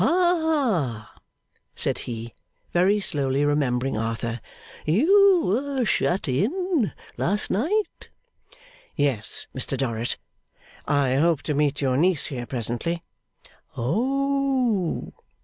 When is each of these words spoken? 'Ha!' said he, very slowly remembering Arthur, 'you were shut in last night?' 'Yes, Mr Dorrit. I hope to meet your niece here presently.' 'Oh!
'Ha!' 0.01 1.13
said 1.75 1.99
he, 2.09 2.33
very 2.73 2.99
slowly 2.99 3.45
remembering 3.45 3.95
Arthur, 3.95 4.41
'you 4.83 5.43
were 5.45 5.85
shut 5.85 6.27
in 6.27 6.91
last 7.17 7.51
night?' 7.51 8.09
'Yes, 8.95 9.45
Mr 9.55 9.77
Dorrit. 9.77 10.17
I 10.87 11.17
hope 11.17 11.43
to 11.43 11.53
meet 11.53 11.81
your 11.81 11.97
niece 11.97 12.25
here 12.25 12.47
presently.' 12.47 13.03
'Oh! 13.77 15.13